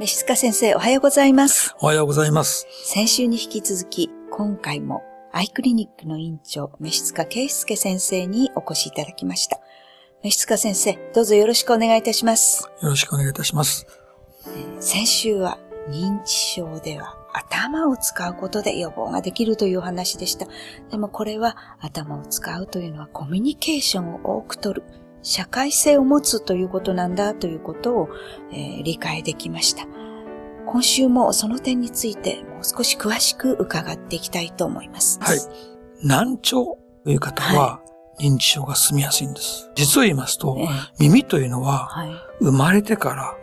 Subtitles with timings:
[0.00, 1.76] 飯塚先生、おはようございます。
[1.78, 2.66] おはようございます。
[2.86, 9.60] 先週に引き続き、今回もアイクリニックの院長、飯塚圭介先生にお越しいただきました。
[10.22, 12.70] 飯塚先生、どうぞよろしくお願いいたします。
[12.80, 13.86] よろしくお願いいたします。
[14.78, 15.58] 先週は
[15.90, 20.46] 認知症では頭を使うことで予防ができるというお話でした。
[20.90, 24.82] でもこれは頭を使うというのはコミュニケーションを多く取る、
[25.22, 28.08] 社会性を持つということなんだということを、
[28.52, 29.86] えー理解できました。
[30.66, 35.18] 今週もその点についてもう少し詳しく伺っていきたいと思います。
[35.20, 35.38] はい。
[36.02, 37.80] 難聴という方は、
[38.20, 39.70] 認知症が進みやすいんです。
[39.74, 40.66] 実を言いますとええ、
[41.00, 42.10] 耳というのは、はい。
[42.40, 43.36] 生まれてから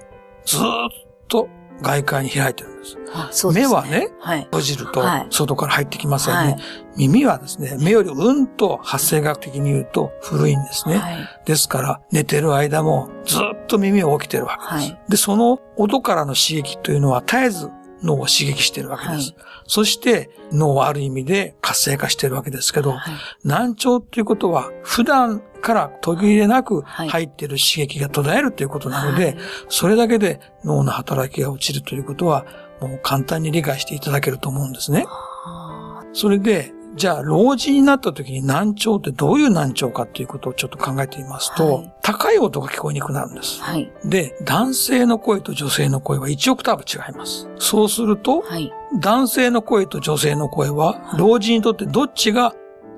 [0.45, 0.89] ずーっ
[1.27, 1.49] と
[1.81, 2.97] 外界に開いてるんです。
[3.13, 4.43] あそうです目はね、はい。
[4.45, 6.51] 閉じるとはい外から入ってきますよね。
[6.51, 6.57] はい
[6.97, 10.97] 耳はですね、目よりうんと発生学的に言うと古いんですね。
[10.97, 11.17] はい。
[11.45, 14.91] ですから、寝てる間もずっと耳を起きてるわけです。
[14.91, 17.69] はいで、その音からの刺激というのは絶えず
[18.03, 19.33] 脳を刺激してるわけです。
[19.35, 19.45] はい。
[19.67, 22.99] そして脳はある意味で活性化してるわけですけど、はい。
[23.43, 27.09] 難聴ということは普段から途切れなくはい。
[27.09, 29.37] 入っている刺激が途絶えるということなので、はい。
[29.69, 32.45] それだけで脳の働きが落ちるということは
[32.81, 35.05] もう簡単に理解していただけると思うんですね。
[35.07, 43.63] あそれで、じゃあ、老人になった時に難聴ってどういう難聴かっていうことをちょっと考えてみますと、はい高い音が聞こえにくくなるんですー。
[43.63, 43.91] はい。
[44.05, 47.49] で、男性の声と女性の声は1オクターブ違います。
[47.59, 48.71] そうすると、はい。
[49.01, 52.53] 男性の声と女性の声は、はい老人にとってどっちが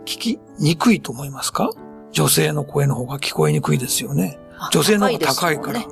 [0.06, 1.72] 聞きにくいと思いますか？
[2.12, 4.38] 女性の声の方が聞こえにくいですよね。
[4.60, 5.84] あ女性の方が高いから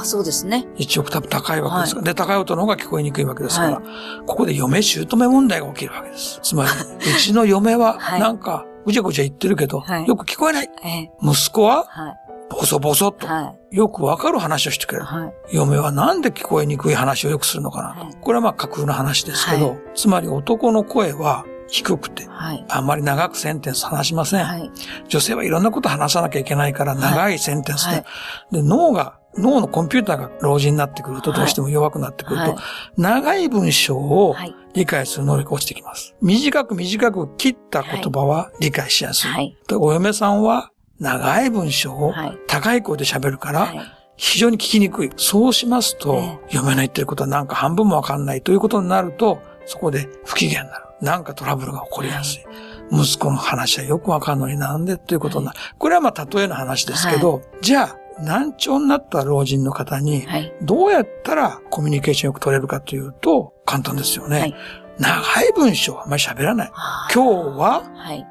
[0.00, 0.66] あ、そうですね。
[0.76, 2.06] 1オクターブ高いわけですから。
[2.06, 3.82] で、高い音の方が聞こえにくいわけですから、
[4.26, 6.40] ここで嫁姑問題が起きるわけです。
[6.42, 10.70] つまり、うちの嫁は はいなんかぐちゃぐちゃ言ってるけど、はいよく聞こえない。
[10.84, 12.16] ええ息子ははい。
[12.50, 13.76] ボソボソっとはい。
[13.76, 15.06] よくわかる話をしてくれる。
[15.06, 15.32] はい。
[15.52, 18.00] 嫁はなんで聞こえにくい話をよくするのかなと。
[18.00, 22.64] はいこれはまあ架空の話ですけど、はいつまり男の声は低くて、はい。
[22.68, 24.44] あんまり長くセンテンス話しません。
[24.44, 24.70] はい。
[25.08, 28.04] 女性はいろんなこと話さなきゃいけないから長いセンテンスで、はい
[28.52, 32.56] で脳が、脳のコンピューターが老人になってくるとはいどうしても弱くなってくると、はい
[32.96, 34.54] 長い文章をはい。
[34.74, 36.16] 理解する能力が落ちてきます。
[36.20, 39.56] 短く短く切った言葉は理解しやすい。
[39.72, 43.80] お嫁さんは長い文章をはい高い声で喋るから、はい。
[44.16, 45.10] 非常に聞きにくい。
[45.16, 50.84] そうしますと、え嫁の言ってることはなんか半分もわかんないということになると、そこで不機嫌になる。
[51.04, 52.44] なんかトラブルが起こりやすい。
[52.90, 55.58] 息子の話はよくわかんのになんでということになる。
[55.78, 60.52] これはまあ例えの話ですけど、じゃあ、難聴になった老人の方に、はい。
[60.62, 64.40] どうやったらコミュニケーションよく取れるかというと、簡単ですよね。
[64.40, 64.54] はい
[64.96, 65.10] 長
[65.42, 66.72] い文章はあまり喋らない。
[67.12, 68.24] 今日ははい。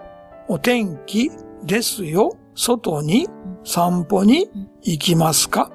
[0.48, 1.30] お天気
[1.62, 2.38] ですよ。
[2.56, 3.28] 外に
[3.66, 4.50] 散歩に
[4.82, 5.70] 行きますか？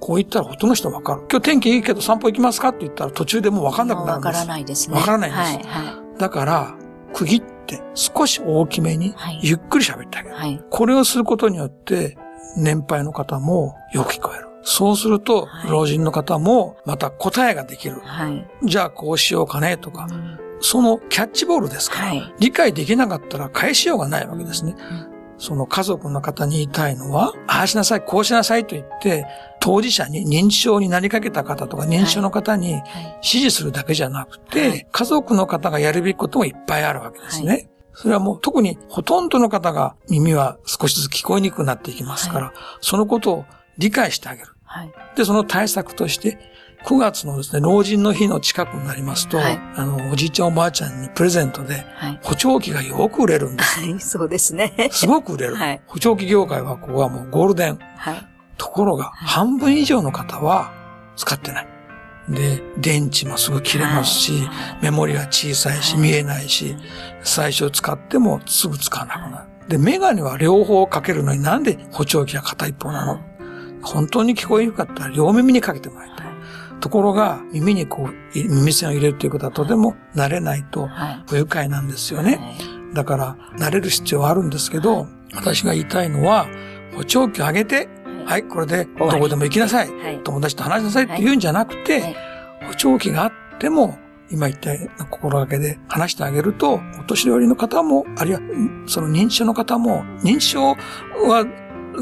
[0.00, 1.22] こう言ったらほとんどの人わかる。
[1.30, 2.68] 今日天気いいけど散歩行きますか？
[2.68, 4.26] って言ったら途中でもうわかんなくなるんです。
[4.26, 4.96] わからないですね。
[4.96, 5.86] わからないんですはい。
[5.86, 6.74] はだから、
[7.12, 10.32] 区切って少し大きめにはいゆっくり喋ってあげい。
[10.32, 10.36] る。
[10.38, 10.64] はい。
[10.70, 12.16] これをすることによって
[12.56, 14.48] 年配の方もよく聞こえる。
[14.62, 18.00] そうするとはい老人の方もまた答えができる。
[18.02, 18.46] はい。
[18.64, 22.34] じゃあこうしようかねとかう、んそのキャッチボールですから、はい。
[22.40, 24.74] 理解できなかったら返しようがないわけですね。
[25.44, 29.26] その家族の方に言いたいのは、ああしなさい、こうしなさいと言って、
[29.60, 32.82] 当事者に認知症になりかけた方とか認知症の方にはい。
[33.16, 37.52] 指示するだけじゃなくて、はい家族の方がやるべきこともいっぱいあるわけですね。
[37.52, 37.58] は
[37.94, 43.44] それはもう特にほとんどの方が耳は少しずつ聞こえにくくなっていきますから、そのことを
[43.78, 44.48] 理解してあげる。
[44.64, 44.92] はい。
[45.14, 46.38] で、その対策として、
[46.84, 52.20] 9月のですね、老人の日の近くになりますと、はいあの、おじいちゃんおばあちゃんにプレゼントではい。
[52.22, 53.80] 補聴器がよく売れるんです。
[53.80, 54.00] はい。
[54.00, 54.90] そうですね。
[54.92, 55.54] すごく売れる。
[55.56, 57.78] はい補聴器業界はここはもうゴールデン。
[57.96, 58.26] はい。
[58.58, 60.72] ところが、半分以上の方は
[61.16, 61.68] 使ってない。
[62.28, 64.48] で、電池もすぐ切れますし、
[64.82, 66.76] メモリは小さいし、はい見えないし、
[67.22, 69.68] 最初使ってもすぐ使わなくなる。
[69.68, 73.20] で、メガネは両方かけるのになんで補聴器が片一方なの？
[73.82, 76.33] 本当に聞こえにくかったら両耳にかけてもらいたい。
[76.80, 81.24] ところが、耳にこう、い耳栓を入れるということはとても慣れないとはい。
[81.26, 82.36] 不愉快なんですよね。
[82.36, 82.94] はい。
[82.94, 86.46] だから、慣れる必要はあるんですけど、私が言いたいのは、
[86.96, 87.88] 補聴器を上げて、
[88.26, 89.90] はい、これでどこでも行きなさい。
[89.90, 90.20] はい。
[90.22, 92.16] 友達と話しなさいって言うんじゃなくて、はい
[92.64, 93.98] 補聴器があっても、
[94.30, 101.46] 今言ったような心がけで話してあげると、お年寄りの方も、あるいは、んその認知症の方も、認知症は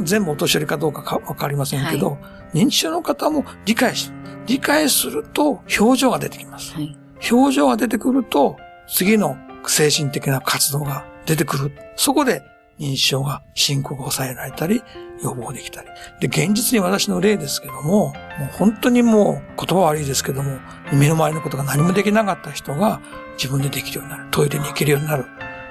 [0.05, 2.19] 全部お年寄りかどうかかわかりませんけど、
[2.55, 4.13] 認知症の方も理解し、
[4.47, 6.75] 理解すると表情が出てきます。
[6.75, 6.97] はい。
[7.31, 8.57] 表情が出てくると、
[8.89, 9.37] 次の
[9.67, 11.73] 精神的な活動が出てくる。
[11.97, 12.43] そこで
[12.79, 14.83] 認知症が深刻を抑えられたり、
[15.23, 15.89] 予防できたり。
[16.21, 18.13] で、現実に私の例ですけども、もう
[18.53, 20.59] 本当にもう言葉悪いですけども、
[20.93, 23.01] 身の回りのことが何もできなかった人が
[23.35, 24.27] 自分でできるようになる。
[24.33, 25.27] トイレに行けるようになる。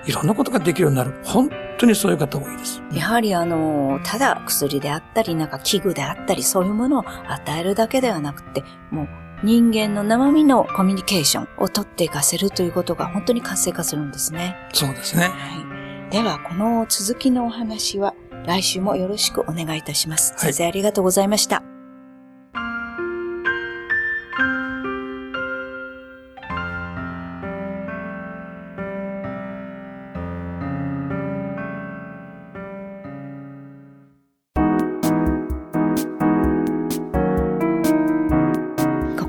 [0.06, 1.14] いろんなことができるようになる。
[1.24, 1.50] 本
[1.82, 2.82] 当にそういう方多いです。
[2.94, 9.08] やはりあの、ただ薬であったり、なんか器具であったり、そういうものを与えるだけではなくて、もう
[9.44, 14.56] 人間の生身のコミュニケーションを取っていかせるということが本当に活性化するんですね。
[14.74, 15.24] そうですね。
[15.24, 16.12] はい。
[16.12, 18.14] では、この続きのお話は
[18.46, 20.34] 来週もよろしくお願いいたします。
[20.34, 21.64] はい、先生ありがとうございました。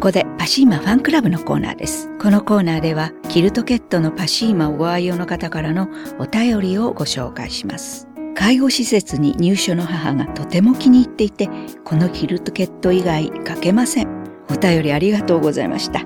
[0.02, 2.08] ここでパシーマファンクラブのコーナーです。
[2.18, 5.88] このコーナーではキルトケットのパシーマをご愛用の方からの
[6.18, 8.08] お便りをご紹介します。
[8.34, 11.48] 介護施設に入所の母がとても気に入っていて、
[11.84, 14.08] このキルトケット以外書けません。
[14.50, 16.00] お便りありがとうございました。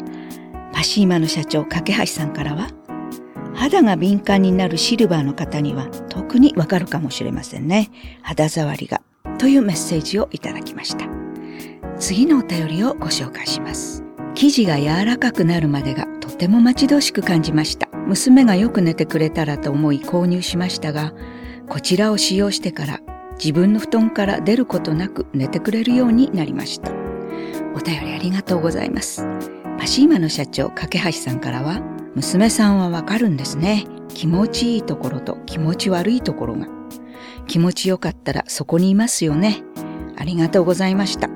[0.74, 2.68] パシーマの社長、架橋さんからは、
[3.54, 7.88] 肌が敏感になるシルバーの方には特にわかるかもしれませんね。
[8.20, 9.00] 肌触りが。
[9.38, 11.25] というメッセージをいただきました。
[11.98, 14.04] 次のお便りをご紹介します。
[14.34, 17.88] 生地が柔らかくなるまでがとても待ち遠しく感じました。
[18.06, 21.14] 娘がよく寝てくれたらと思い購入しましたが、
[21.68, 23.00] こちらを使用してから
[23.38, 26.90] 自分の布団から出ることなく寝てくれるようになりました。
[27.74, 29.26] お便りありがとうございます。
[29.78, 31.80] パシーマの社長、架橋さんからは、
[32.14, 33.84] 娘さんはわかるんですね。
[34.08, 36.66] 気持ちいいところと気持ち悪いところが。
[37.46, 39.62] 気持ちよかったらそこにいますよね。
[40.16, 41.35] ありがとうございました。